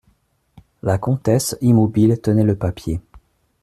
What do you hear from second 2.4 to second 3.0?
le papier.